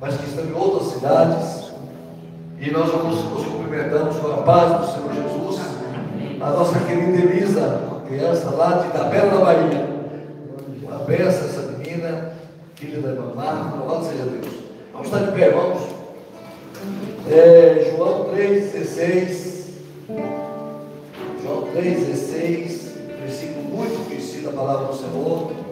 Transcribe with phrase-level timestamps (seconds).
[0.00, 1.72] mas que estão em outras cidades.
[2.58, 5.60] E nós vamos nos cumprimentamos com a paz do Senhor Jesus.
[6.40, 9.96] A nossa querida Elisa, criança lá de Itabela da Bahia.
[10.82, 12.32] Uma benção essa menina,
[12.74, 13.32] filha da irmã
[13.78, 14.54] louvado seja Deus.
[14.92, 15.82] Vamos estar de pé, vamos.
[17.30, 19.56] É, João 3,16.
[21.42, 25.65] João 3,16, versículo muito conhecido, a palavra do Senhor.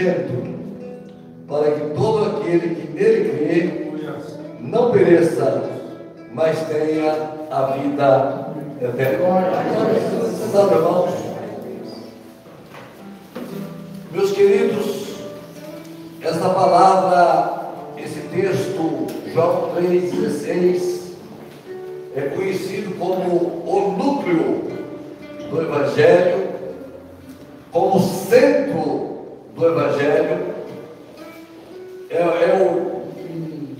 [0.00, 0.60] unigênito,
[1.46, 3.90] para que todo aquele que nele crê
[4.60, 5.64] não pereça,
[6.32, 7.12] mas tenha
[7.50, 8.46] a vida
[8.80, 9.26] eterna.
[10.52, 11.10] Irmãos?
[14.12, 15.16] Meus queridos,
[16.22, 21.00] esta palavra, esse texto, João 3,16,
[22.16, 24.64] é conhecido como o núcleo
[25.48, 26.39] do Evangelho
[29.60, 30.56] do Evangelho
[32.08, 33.76] é, é um, um,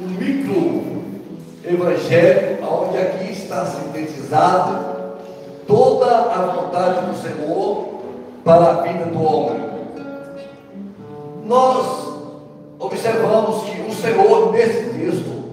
[0.00, 4.94] um micro-evangelho onde aqui está sintetizado
[5.66, 8.00] toda a vontade do Senhor
[8.42, 9.62] para a vida do homem.
[11.44, 12.08] Nós
[12.78, 15.44] observamos que o Senhor, nesse texto,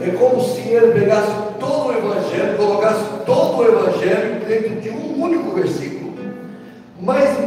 [0.00, 5.22] é como se ele pegasse todo o Evangelho, colocasse todo o Evangelho dentro de um
[5.22, 5.93] único versículo.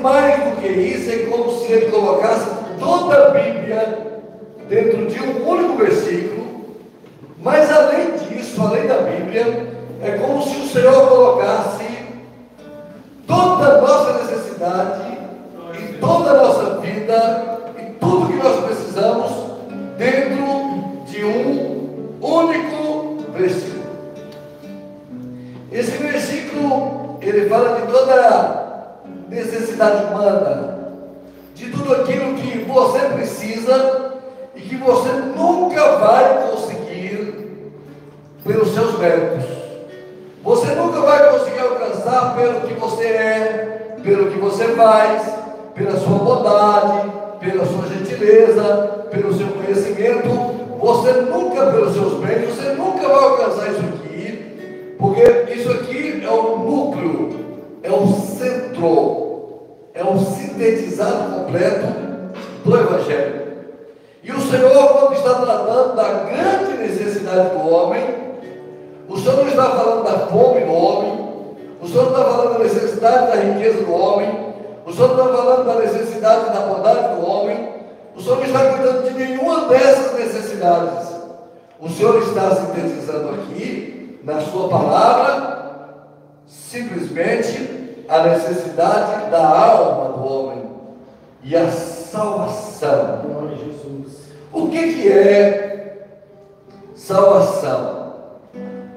[0.01, 2.49] Mais do que isso, é como se ele colocasse
[2.79, 4.21] toda a Bíblia
[4.69, 6.36] dentro de um único versículo
[34.87, 37.61] você nunca vai conseguir
[38.45, 39.43] pelos seus méritos.
[40.41, 45.23] Você nunca vai conseguir alcançar pelo que você é, pelo que você faz,
[45.75, 50.29] pela sua bondade, pela sua gentileza, pelo seu conhecimento.
[50.79, 56.29] Você nunca, pelos seus bens, você nunca vai alcançar isso aqui, porque isso aqui é
[56.29, 57.35] o núcleo,
[57.83, 61.87] é o centro, é o sintetizado completo
[62.63, 63.46] do Evangelho.
[64.27, 68.03] E o Senhor, quando está tratando da grande necessidade do homem,
[69.07, 71.29] o Senhor não está falando da fome do homem,
[71.81, 74.53] o Senhor não está falando da necessidade da riqueza do homem,
[74.85, 77.69] o Senhor não está falando da necessidade da bondade do homem,
[78.17, 81.07] o Senhor não está cuidando de nenhuma dessas necessidades.
[81.79, 85.77] O Senhor está sintetizando aqui, na Sua palavra,
[86.45, 90.63] simplesmente a necessidade da alma do homem
[91.43, 93.21] e a salvação
[94.57, 96.07] o que, que é
[96.95, 98.15] salvação?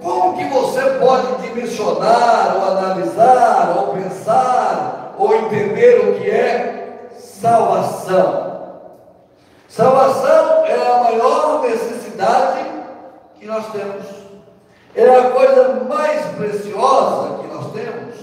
[0.02, 8.80] Como que você pode dimensionar, ou analisar, ou pensar, ou entender o que é salvação?
[9.68, 12.64] Salvação é a maior necessidade
[13.38, 14.06] que nós temos.
[14.96, 18.14] É a coisa mais preciosa que nós temos.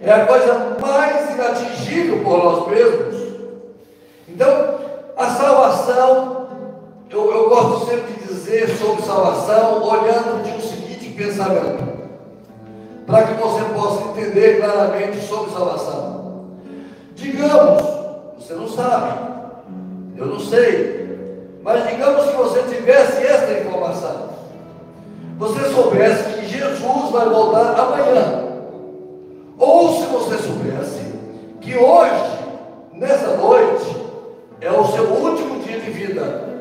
[0.00, 3.14] É a coisa mais inatingível por nós mesmos.
[4.26, 4.78] Então,
[5.18, 6.47] a salvação
[7.10, 11.84] eu, eu gosto sempre de dizer sobre salvação, olhando de um seguinte pensamento,
[13.06, 16.44] para que você possa entender claramente sobre salvação.
[17.14, 17.82] Digamos,
[18.38, 19.18] você não sabe,
[20.16, 24.28] eu não sei, mas digamos que você tivesse esta informação,
[25.38, 28.44] você soubesse que Jesus vai voltar amanhã,
[29.58, 31.08] ou se você soubesse
[31.60, 32.38] que hoje,
[32.92, 33.96] nessa noite,
[34.60, 36.57] é o seu último dia de vida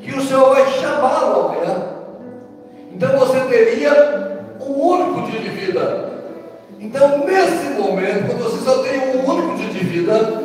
[0.00, 1.82] que o Senhor vai chamá-lo amanhã.
[2.92, 6.10] Então você teria um único dia de vida.
[6.78, 10.42] Então, nesse momento, quando você só tem um único dia de vida,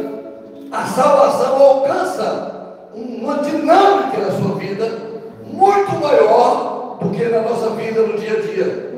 [0.72, 5.06] a salvação alcança uma dinâmica na sua vida
[5.44, 8.96] muito maior do que na nossa vida no dia a dia.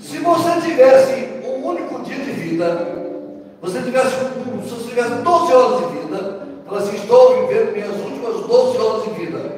[0.00, 2.86] Se você tivesse um único dia de vida,
[3.60, 8.46] você tivesse, se você tivesse 12 horas de vida, fala assim, estou vivendo minhas últimas
[8.46, 9.57] 12 horas de vida.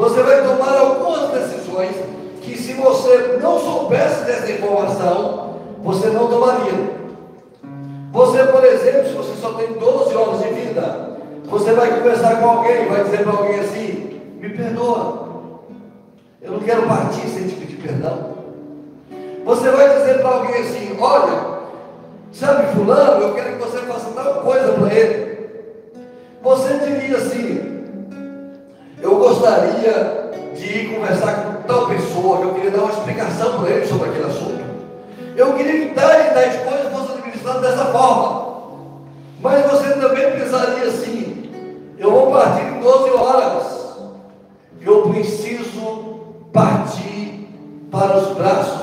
[0.00, 1.94] Você vai tomar algumas decisões
[2.40, 6.72] que se você não soubesse dessa informação, você não tomaria.
[8.10, 12.48] Você, por exemplo, se você só tem 12 horas de vida, você vai conversar com
[12.48, 15.60] alguém, vai dizer para alguém assim: me perdoa,
[16.40, 18.36] eu não quero partir sem te pedir perdão.
[19.44, 21.58] Você vai dizer para alguém assim: olha,
[22.32, 25.40] sabe, Fulano, eu quero que você faça tal coisa para ele.
[26.42, 27.69] Você diria assim:
[29.02, 33.70] eu gostaria de ir conversar com tal pessoa, que eu queria dar uma explicação para
[33.70, 34.60] ele sobre aquele assunto.
[35.36, 38.50] Eu queria que tais e tais coisas fossem administradas dessa forma.
[39.40, 41.50] Mas você também pensaria assim:
[41.98, 43.80] eu vou partir em 12 horas.
[44.82, 46.20] Eu preciso
[46.52, 47.48] partir
[47.90, 48.79] para os braços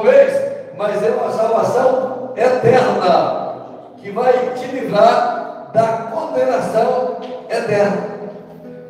[0.00, 0.32] mês,
[0.78, 3.56] mas é uma salvação eterna,
[3.98, 7.16] que vai te livrar da condenação
[7.48, 8.12] eterna.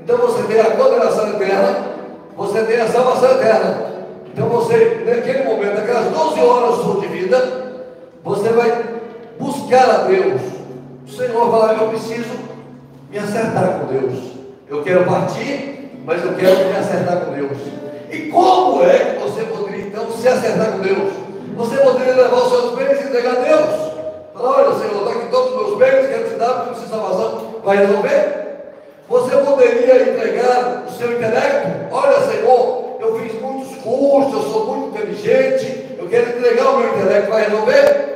[0.02, 1.84] Então você tem a condenação eterna,
[2.37, 3.93] você tem a salvação eterna.
[4.32, 7.38] Então você, naquele momento, aquelas 12 horas sua de vida,
[8.25, 8.84] você vai
[9.38, 10.40] buscar a Deus.
[11.06, 12.31] O Senhor vai eu preciso
[13.10, 14.32] me acertar com Deus.
[14.69, 17.58] Eu quero partir, mas eu quero me acertar com Deus.
[18.10, 21.12] E como é que você poderia então se acertar com Deus?
[21.54, 23.92] Você poderia levar os seus bens e entregar a Deus.
[24.32, 27.60] Falar, olha Senhor, está aqui todos os meus bens, quero te dar, porque precisa salvação,
[27.62, 28.42] vai resolver?
[29.06, 31.94] Você poderia entregar o seu intelecto?
[31.94, 36.88] Olha, Senhor, eu fiz muitos cursos, eu sou muito inteligente, eu quero entregar o meu
[36.96, 38.12] intelecto, vai resolver?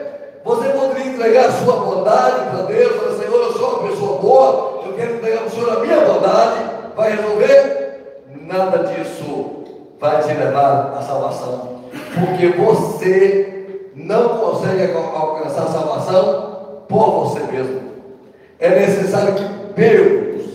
[0.46, 4.82] Você poderia entregar a sua bondade para Deus, falar, Senhor, eu sou uma pessoa boa,
[4.86, 6.60] eu quero entregar para o Senhor a minha bondade,
[6.96, 8.22] vai resolver?
[8.40, 9.64] Nada disso
[9.98, 11.80] vai te levar à salvação,
[12.14, 17.80] porque você não consegue alcançar a salvação por você mesmo.
[18.58, 19.44] É necessário que
[19.74, 20.46] Deus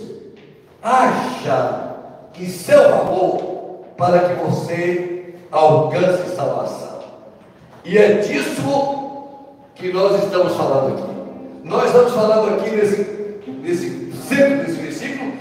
[0.82, 1.92] haja
[2.38, 7.00] em seu favor para que você alcance salvação.
[7.84, 9.02] E é disso
[9.74, 11.12] que nós estamos falando aqui.
[11.64, 15.32] Nós estamos falando aqui nesse, nesse centro desse versículo,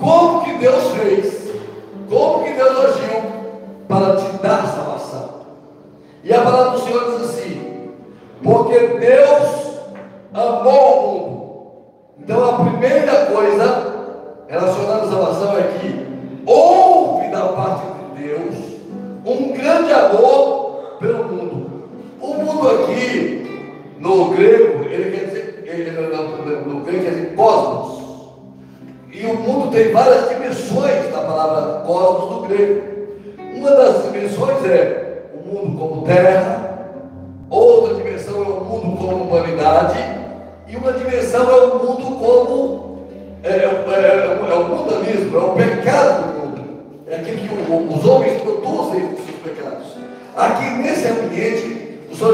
[0.00, 1.50] como que Deus fez,
[2.08, 3.34] como que Deus agiu
[3.88, 5.34] para te dar salvação.
[6.22, 7.90] E a palavra do Senhor diz assim:
[8.42, 9.80] porque Deus
[10.32, 11.44] amou o mundo.
[12.18, 13.94] Então a primeira coisa
[14.46, 16.06] relacionada à salvação é que
[16.46, 18.54] houve da parte de Deus
[19.24, 20.43] um grande amor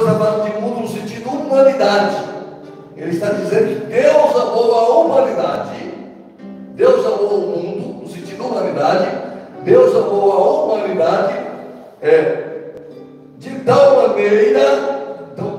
[0.00, 2.16] ambiente, o Senhor está falando de mundo no sentido humanidade.
[2.96, 5.94] Ele está dizendo que Deus amou a humanidade.
[6.74, 9.30] Deus amou o mundo no sentido humanidade
[9.62, 11.34] Deus amou a humanidade
[12.00, 12.72] é,
[13.38, 15.58] de tal maneira, então,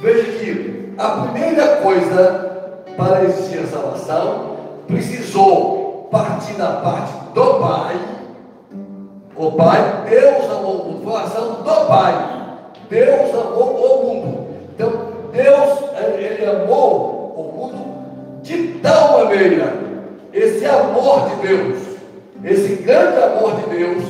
[0.00, 4.56] veja que a primeira coisa para existir a salvação
[4.86, 7.96] precisou partir da parte do Pai.
[9.36, 12.47] O Pai, Deus amou o mundo, foi a ação do Pai.
[12.90, 14.48] Deus amou o mundo.
[14.74, 14.90] Então,
[15.32, 15.78] Deus,
[16.18, 19.74] ele amou o mundo de tal maneira,
[20.32, 21.88] esse amor de Deus
[22.44, 24.04] esse grande amor de Deus,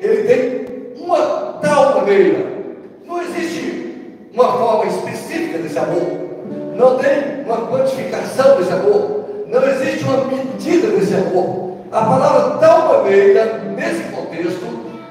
[0.00, 2.46] ele tem uma tal maneira.
[3.06, 6.28] Não existe uma forma específica desse amor.
[6.76, 9.24] Não tem uma quantificação desse amor.
[9.46, 11.78] Não existe uma medida desse amor.
[11.90, 14.66] A palavra tal maneira, nesse contexto,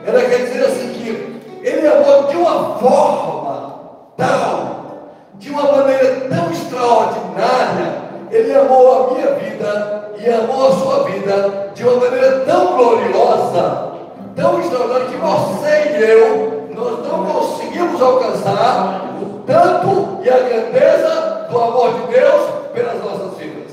[0.06, 1.29] ela quer dizer assim que
[1.62, 3.80] ele amou de uma forma
[4.18, 11.04] tal, de uma maneira tão extraordinária, ele amou a minha vida e amou a sua
[11.06, 13.92] vida de uma maneira tão gloriosa,
[14.36, 21.48] tão extraordinária, que você e eu, nós não conseguimos alcançar o tanto e a grandeza
[21.50, 23.72] do amor de Deus pelas nossas vidas.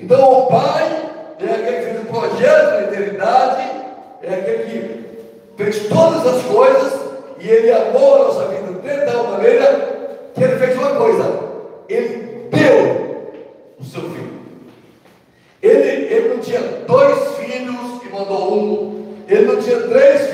[0.00, 1.06] Então, o Pai
[1.40, 3.70] é aquele que fez o projeto da eternidade,
[4.22, 5.05] é aquele que
[5.56, 6.92] fez todas as coisas
[7.40, 11.40] e ele amou a nossa vida de tal maneira que ele fez uma coisa:
[11.88, 13.34] ele deu
[13.78, 14.36] o seu filho.
[15.62, 20.25] Ele, ele não tinha dois filhos e mandou um, ele não tinha três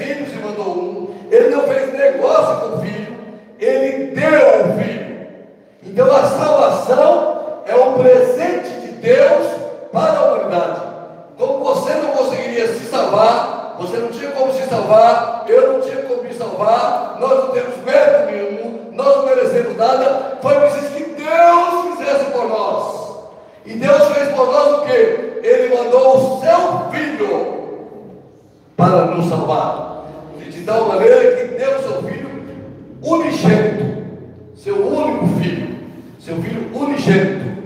[36.52, 37.62] filho unigênito,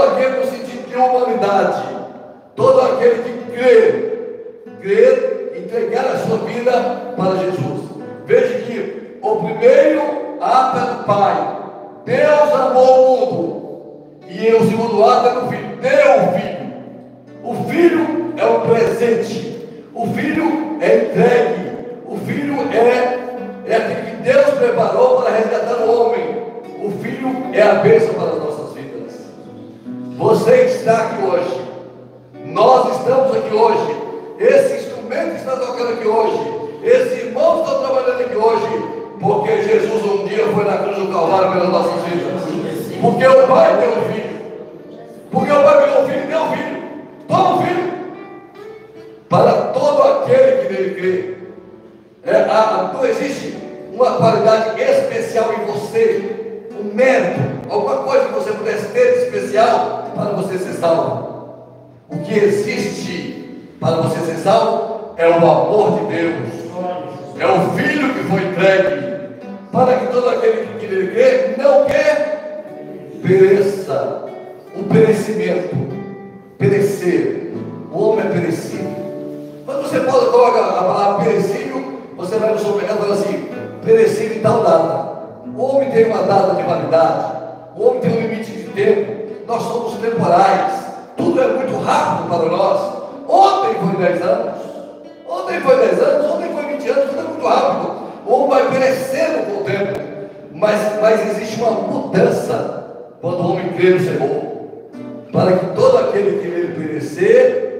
[0.00, 1.82] todo aquele no sentido de humanidade,
[2.56, 4.12] todo aquele que crê,
[4.80, 6.72] crer, entregar a sua vida
[7.16, 7.90] para Jesus.
[8.24, 10.02] Veja que o primeiro
[10.40, 11.56] ato é do Pai.
[12.06, 13.60] Deus amou o mundo.
[14.26, 15.76] E o segundo ato é do Filho.
[15.82, 16.70] Deu o Filho.
[17.42, 19.68] O Filho é um presente.
[19.94, 21.70] O Filho é entregue.
[22.06, 23.18] O Filho é,
[23.66, 26.42] é aquilo que Deus preparou para resgatar o homem.
[26.82, 28.49] O Filho é a bênção para vidas.
[30.20, 31.62] Você está aqui hoje.
[32.44, 33.96] Nós estamos aqui hoje.
[34.38, 36.78] Esse instrumento está tocando aqui hoje.
[36.82, 38.66] Esse irmão está trabalhando aqui hoje.
[39.18, 42.32] Porque Jesus um dia foi na cruz do Calvário pelas nossas vidas.
[43.00, 44.40] Porque o Pai deu o filho.
[45.30, 46.82] Porque o Pai deu o filho e deu o filho.
[47.26, 47.92] Toma o filho.
[49.26, 51.34] Para todo aquele que nele crê.
[52.30, 53.56] É, a, não existe
[53.90, 59.99] uma qualidade especial em você, um mérito, alguma coisa que você pudesse ter de especial
[60.20, 61.30] para você ser salvo.
[62.10, 66.60] O que existe para você ser salvo é o amor de Deus.
[67.38, 69.10] É o Filho que foi entregue
[69.72, 72.62] para que todo aquele que nele crê não quer
[73.22, 74.26] pereça.
[74.74, 75.76] O perecimento,
[76.58, 77.54] perecer.
[77.92, 78.90] O homem é perecível.
[79.64, 83.48] Quando você coloca a palavra perecível, você vai no supermercado e fala assim,
[83.84, 85.10] perecível em tal data.
[85.56, 87.32] O homem tem uma data de validade,
[87.76, 89.19] o homem tem um limite de tempo,
[89.50, 90.72] nós somos temporais,
[91.16, 93.00] tudo é muito rápido para nós.
[93.26, 94.54] Ontem foi 10 anos,
[95.28, 97.92] ontem foi 10 anos, ontem foi 20 anos, tudo é muito rápido.
[98.26, 100.00] O homem vai perecendo com o tempo,
[100.54, 104.42] mas, mas existe uma mudança quando o homem crê no Senhor,
[105.32, 107.70] para que todo aquele que nele perecer,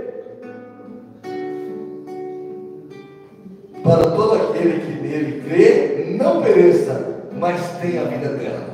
[3.85, 7.01] para todo aquele que nele crê, não pereça,
[7.33, 8.71] mas tenha vida eterna.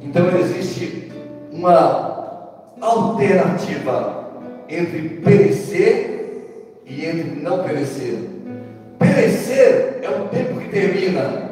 [0.00, 1.12] Então existe
[1.52, 2.11] uma
[2.82, 4.28] alternativa
[4.68, 8.18] entre perecer e entre não perecer.
[8.98, 11.50] Perecer é um tempo que termina.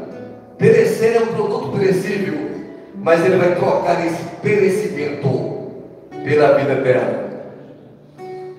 [0.59, 2.51] Perecer é um produto perecível,
[2.97, 5.71] mas ele vai trocar esse perecimento
[6.25, 7.31] pela vida eterna.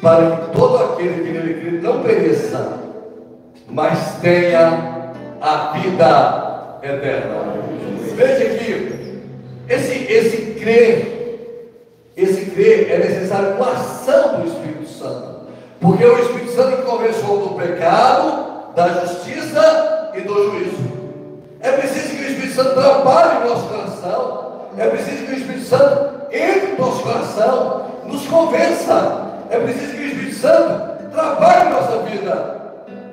[0.01, 2.79] Para que todo aquele que nele crê não pereça,
[3.69, 7.35] mas tenha a vida eterna.
[8.15, 9.19] Veja aqui,
[9.69, 11.20] esse, esse crer,
[12.23, 15.41] esse crer é necessário uma ação do Espírito Santo.
[15.79, 20.91] Porque o Espírito Santo começou no pecado, da justiça e do juízo.
[21.59, 24.51] É preciso que o Espírito Santo trabalhe no nosso coração.
[24.77, 29.31] É preciso que o Espírito Santo entre no nosso coração, nos convença.
[29.49, 32.61] É preciso que o Espírito Santo trabalhe em nossa vida.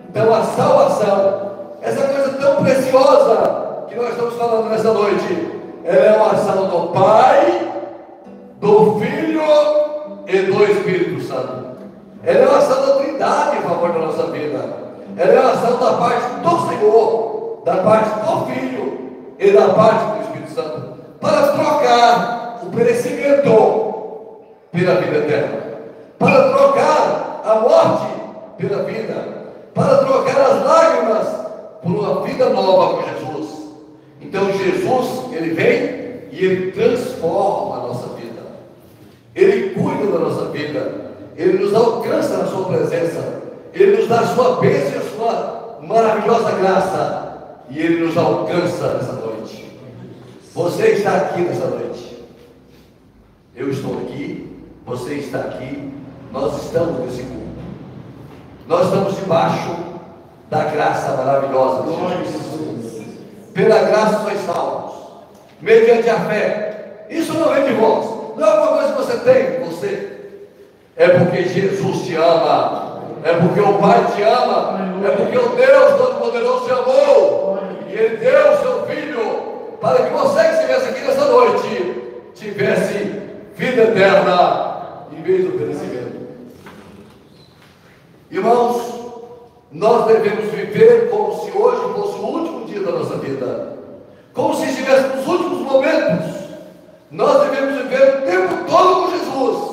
[0.08, 1.50] Então a salvação,
[1.82, 6.92] essa coisa tão preciosa que nós estamos falando nessa noite, ela é uma ação do
[6.92, 7.68] Pai,
[8.60, 9.42] do Filho
[10.26, 11.68] e do Espírito Santo.
[12.22, 14.64] Ela é uma ação da Trindade em favor da nossa vida.
[15.16, 18.98] Ela é uma ação da parte do Senhor, da parte do Filho
[19.38, 23.88] e da parte do Espírito Santo, para trocar o perecimento
[24.72, 25.62] pela vida eterna,
[26.18, 28.06] para trocar a morte
[28.58, 29.14] pela vida,
[29.74, 31.28] para trocar as lágrimas
[31.82, 33.48] por uma vida nova com Jesus.
[34.20, 35.98] Então Jesus, ele vem
[36.32, 38.42] e ele transforma a nossa vida.
[39.34, 41.08] Ele cuida da nossa vida.
[41.36, 43.42] Ele nos alcança na sua presença.
[43.72, 47.28] Ele nos dá a sua bênção e a sua maravilhosa graça.
[47.70, 49.70] E ele nos alcança nessa noite.
[50.54, 52.25] Você está aqui nessa noite.
[53.54, 54.56] Eu estou aqui,
[54.87, 55.92] você está aqui,
[56.32, 57.38] nós estamos nesse culto.
[58.66, 59.76] Nós estamos debaixo
[60.48, 63.02] da graça maravilhosa de Jesus.
[63.52, 64.94] Pela graça sois salvos,
[65.60, 67.06] mediante a fé.
[67.10, 68.06] Isso não vem de vós,
[68.37, 70.18] não é uma coisa que você tem, você.
[70.96, 72.88] É porque Jesus te ama,
[73.25, 78.16] é porque o Pai te ama, é porque o Deus Todo-Poderoso te amou, e Ele
[78.16, 79.48] deu o seu Filho
[79.81, 82.02] para que você que estivesse aqui nessa noite
[82.35, 83.22] tivesse
[83.54, 86.18] vida eterna em vez do perecimento.
[88.31, 88.98] Irmãos,
[89.72, 93.78] nós devemos viver como se hoje fosse o último dia da nossa vida,
[94.33, 96.38] como se estivéssemos nos últimos momentos.
[97.11, 99.67] Nós devemos viver o tempo todo com Jesus,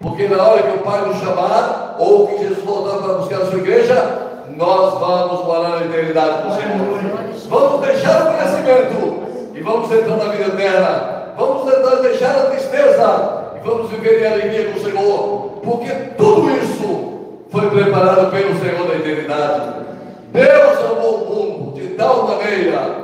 [0.00, 3.46] porque na hora que o Pai nos chamar, ou que Jesus voltar para buscar a
[3.46, 7.28] sua igreja, nós vamos morar na eternidade com o Senhor.
[7.48, 9.22] Vamos deixar o conhecimento
[9.54, 11.18] e vamos entrar na vida eterna.
[11.36, 16.50] Vamos entrar, deixar a tristeza e vamos viver em alegria com o Senhor, porque tudo
[16.50, 17.08] isso
[17.50, 19.62] foi preparado pelo Senhor da eternidade.
[20.32, 22.96] Deus amou o mundo de tal maneira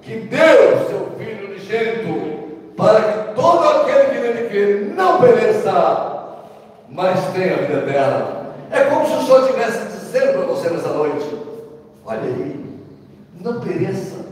[0.00, 2.32] que deu seu Filho unigênito
[2.76, 6.12] para que todo aquele que nele crê não pereça,
[6.92, 8.42] mas tenha vida eterna.
[8.70, 11.36] É como se o Senhor estivesse dizendo para você nessa noite:
[12.04, 12.64] Olha aí,
[13.40, 14.22] não pereça.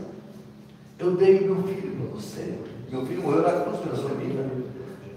[0.97, 2.53] Eu dei meu filho para você.
[2.89, 4.45] Meu filho morreu na cruz pela sua vida.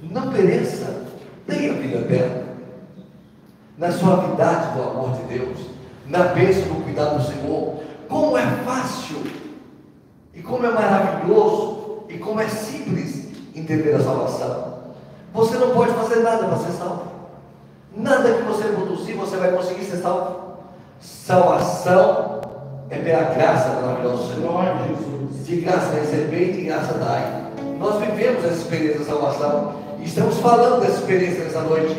[0.03, 1.07] Não pereça,
[1.47, 2.45] tenha vida eterna
[3.77, 5.59] na suavidade do amor de Deus,
[6.07, 7.81] na bênção do cuidado do Senhor.
[8.09, 9.17] Como é fácil,
[10.33, 14.75] e como é maravilhoso, e como é simples entender a salvação.
[15.33, 17.14] Você não pode fazer nada para ser salvo.
[17.97, 20.45] Nada que você produzir, você vai conseguir ser salvo.
[21.01, 22.41] Salvação
[22.91, 24.65] é pela graça maravilhosa do Senhor.
[25.45, 27.51] De graça receber e de graça dar.
[27.79, 29.75] Nós vivemos essa experiência da salvação.
[30.01, 31.95] E estamos falando dessa experiência nessa noite.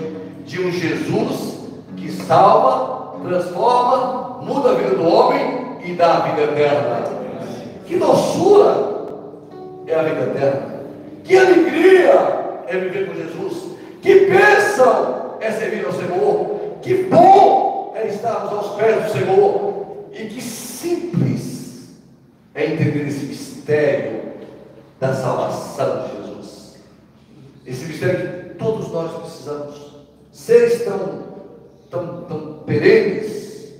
[0.45, 1.59] De um Jesus
[1.95, 7.03] que salva, transforma, muda a vida do homem e dá a vida eterna.
[7.85, 8.75] Que doçura
[9.87, 10.75] é a vida eterna.
[11.23, 13.75] Que alegria é viver com Jesus.
[14.01, 16.77] Que bênção é servir ao Senhor.
[16.81, 20.07] Que bom é estarmos aos pés do Senhor.
[20.11, 21.95] E que simples
[22.53, 24.21] é entender esse mistério
[24.99, 26.77] da salvação de Jesus.
[27.65, 29.95] Esse mistério que todos nós precisamos.
[30.31, 31.25] Seres tão
[31.95, 33.73] tão, tão perenes,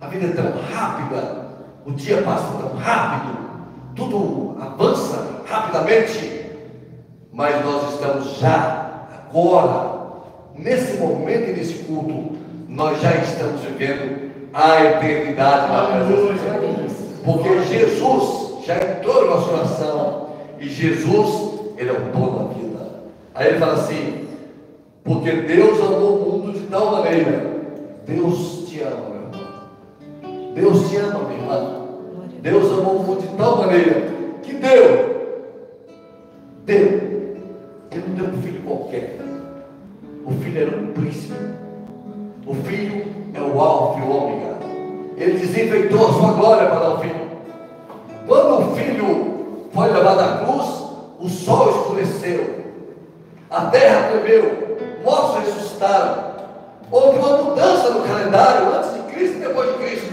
[0.00, 1.48] a vida é tão rápida,
[1.84, 3.38] o dia passa tão rápido,
[3.94, 6.46] tudo avança rapidamente,
[7.32, 9.97] mas nós estamos já, agora,
[10.58, 12.36] nesse momento e nesse culto,
[12.68, 16.88] nós já estamos vivendo a eternidade na presença de.
[17.24, 22.90] Porque Jesus já entrou no nosso coração e Jesus, Ele é o dono da vida.
[23.34, 24.26] Aí ele fala assim:
[25.04, 27.58] porque Deus amou o mundo de tal maneira
[28.08, 30.54] Deus te ama, meu irmão.
[30.54, 31.86] Deus te ama, minha irmã.
[32.40, 34.08] Deus amou o mundo de tal maneira
[34.42, 34.54] que.
[34.54, 35.07] Deu.
[45.48, 47.28] Desinfeitou a sua glória para o filho.
[48.26, 50.66] Quando o filho foi levado à cruz,
[51.18, 52.64] o sol escureceu.
[53.50, 54.68] A terra tremeu.
[55.04, 56.28] Mortos ressuscitaram.
[56.90, 60.12] Houve uma mudança no calendário antes de Cristo e depois de Cristo.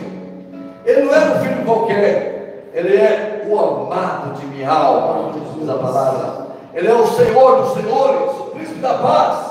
[0.86, 5.76] Ele não era um filho qualquer, ele é o amado de minha alma, diz a
[5.76, 6.46] palavra.
[6.74, 9.46] Ele é o Senhor dos senhores, o príncipe da paz.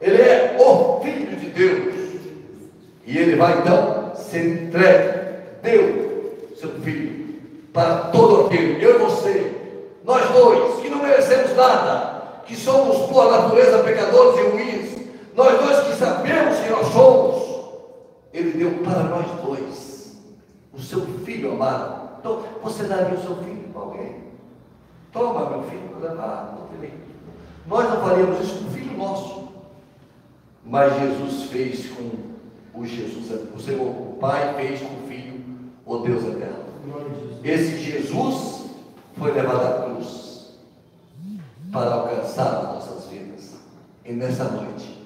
[0.00, 1.94] Ele é o Filho de Deus.
[3.04, 4.01] E ele vai então
[4.32, 7.40] ser entregue, deu seu filho
[7.72, 9.54] para todo aquele, eu e você,
[10.04, 15.86] nós dois, que não merecemos nada, que somos por natureza pecadores e ruins, nós dois
[15.86, 17.42] que sabemos que nós somos,
[18.32, 20.16] ele deu para nós dois
[20.72, 22.18] o seu filho amado.
[22.18, 24.16] Então, você daria o seu filho para alguém?
[25.12, 26.90] Toma, meu filho, levar, não tem
[27.66, 29.52] Nós não faríamos isso com o filho nosso.
[30.64, 32.31] Mas Jesus fez com
[32.74, 35.44] o Jesus, o Senhor, o Pai fez com o Filho,
[35.84, 36.62] o Deus eterno.
[37.44, 38.66] Esse Jesus
[39.18, 40.56] foi levado à cruz
[41.72, 43.54] para alcançar as nossas vidas.
[44.04, 45.02] E nessa noite,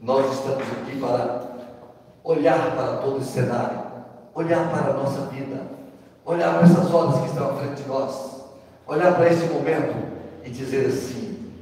[0.00, 1.46] nós estamos aqui para
[2.22, 3.80] olhar para todo esse cenário,
[4.34, 5.62] olhar para a nossa vida,
[6.24, 8.42] olhar para essas horas que estão à frente de nós,
[8.86, 9.96] olhar para esse momento
[10.44, 11.52] e dizer assim: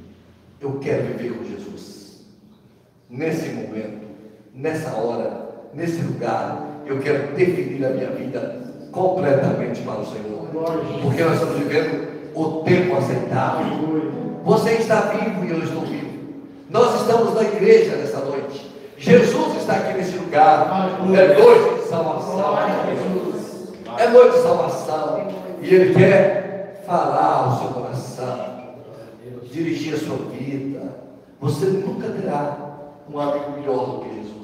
[0.59, 2.25] eu quero viver com Jesus.
[3.09, 4.07] Nesse momento,
[4.53, 5.44] nessa hora,
[5.75, 8.61] nesse lugar, eu quero definir a minha vida
[8.91, 10.47] completamente para o Senhor.
[11.01, 14.41] Porque nós estamos vivendo o tempo aceitável.
[14.45, 16.05] Você está vivo e eu estou vivo.
[16.69, 18.71] Nós estamos na igreja nessa noite.
[18.97, 20.97] Jesus está aqui nesse lugar.
[21.13, 22.57] É noite de salvação.
[23.97, 25.27] É noite de salvação.
[25.61, 28.75] E Ele quer falar ao seu coração,
[29.51, 30.81] dirigir a sua vida.
[31.41, 32.57] Você nunca terá
[33.11, 34.34] um amigo melhor do que Jesus.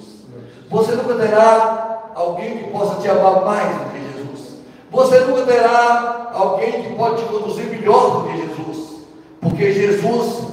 [0.71, 4.57] Você nunca terá alguém que possa te amar mais do que Jesus.
[4.89, 9.05] Você nunca terá alguém que pode te conduzir melhor do que Jesus.
[9.39, 10.47] Porque Jesus,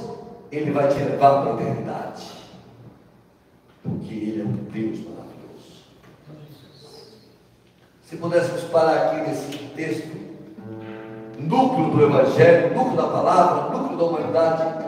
[0.51, 2.39] Ele vai te levar para a eternidade
[3.83, 5.85] porque Ele é um Deus maravilhoso.
[8.03, 10.17] Se pudéssemos parar aqui nesse texto,
[11.37, 14.85] núcleo do Evangelho, núcleo da palavra, núcleo da humanidade,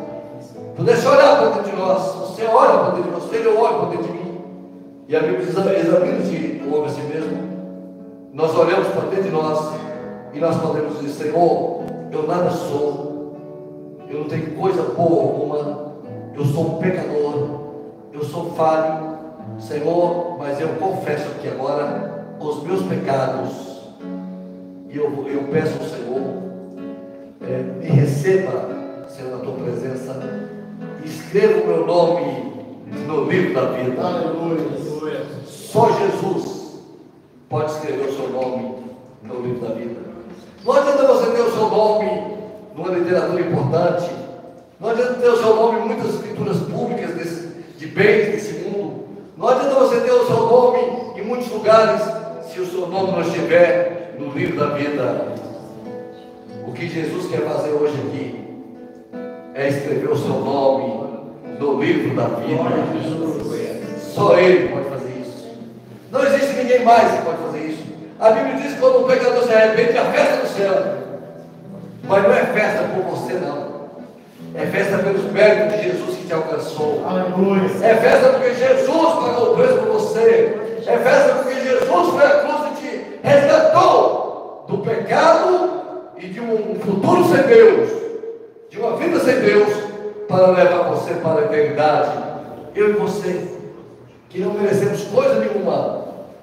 [0.75, 3.89] pudesse olhar para dentro de nós, você olha para dentro de você, eu olho para
[3.89, 4.20] dentro de mim,
[5.12, 7.52] e a Bíblia diz: examine-se o homem a si mesmo.
[8.32, 9.76] Nós olhamos para dentro de nós
[10.34, 13.36] e nós podemos dizer: Senhor, eu nada sou,
[14.10, 15.95] eu não tenho coisa boa alguma,
[16.34, 17.60] eu sou um pecador,
[18.13, 19.17] eu sou falho,
[19.60, 23.52] Senhor, mas eu confesso aqui agora os meus pecados.
[24.89, 26.21] E eu, eu peço ao Senhor,
[27.41, 30.17] é, me receba, Senhor, na tua presença.
[31.04, 32.54] Escreva o meu nome
[33.06, 34.02] no livro da vida.
[34.02, 35.00] Aleluia.
[35.71, 36.81] Só Jesus
[37.49, 38.75] pode escrever o seu nome
[39.23, 40.01] no livro da vida.
[40.65, 42.38] Não adianta você ter o seu nome
[42.75, 44.12] numa literatura importante.
[44.79, 49.05] Não adianta ter o seu nome em muitas escrituras públicas desse de bens desse mundo.
[49.36, 50.79] Não adianta você ter o seu nome
[51.19, 52.01] em muitos lugares
[52.51, 55.34] se o seu nome não estiver no livro da vida.
[56.67, 58.36] O que Jesus quer fazer hoje aqui
[59.55, 61.10] é escrever o seu nome
[61.60, 62.62] no livro da vida.
[64.13, 65.47] Só Ele pode fazer isso.
[66.12, 67.84] Não existe ninguém mais pode fazer isso.
[68.19, 70.73] A Bíblia diz que quando um pecador se arrepende, a festa do céu.
[72.03, 73.71] Mas não é festa por você, não.
[74.53, 77.03] É festa pelos méritos de Jesus que te alcançou.
[77.07, 77.63] Aleluia.
[77.81, 80.79] É festa porque Jesus pagou o preço por você.
[80.86, 85.69] É festa porque Jesus foi a cruz e te resgatou do pecado
[86.17, 87.89] e de um futuro sem Deus,
[88.69, 89.73] de uma vida sem Deus,
[90.27, 92.12] para levar você para a eternidade.
[92.75, 93.47] Eu e você,
[94.29, 96.00] que não merecemos coisa nenhuma,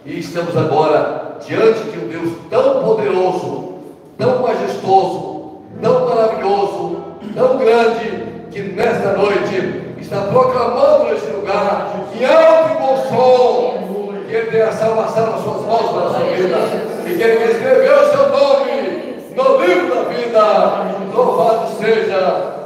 [0.09, 3.75] e estamos agora diante de um Deus tão poderoso,
[4.17, 6.99] tão majestoso, tão maravilhoso
[7.35, 13.89] tão grande que nesta noite está proclamando nesse lugar em alto e bom som
[14.29, 16.59] que Ele tem a salvação nas suas mãos para a sua vida
[17.07, 20.99] e que Ele escreveu o seu nome no livro da vida.
[21.15, 22.58] Louvado seja